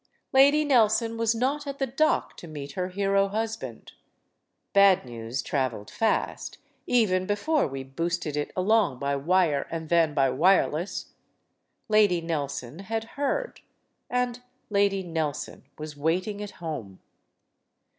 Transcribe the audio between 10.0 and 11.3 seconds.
by wireless.